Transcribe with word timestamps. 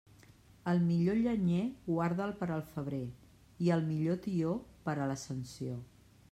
El 0.69 0.79
millor 0.85 1.19
llenyer, 1.25 1.65
guarda'l 1.89 2.33
per 2.39 2.47
al 2.55 2.63
febrer, 2.71 3.03
i 3.67 3.71
el 3.77 3.85
millor 3.91 4.19
tió, 4.25 4.57
per 4.89 4.97
a 4.97 5.09
l'Ascensió. 5.13 5.79